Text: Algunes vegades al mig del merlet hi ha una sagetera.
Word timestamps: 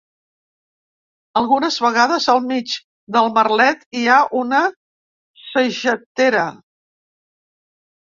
Algunes 1.41 1.77
vegades 1.87 2.25
al 2.35 2.41
mig 2.53 2.73
del 3.19 3.31
merlet 3.37 3.87
hi 4.01 4.09
ha 4.09 4.19
una 4.43 4.65
sagetera. 5.45 6.51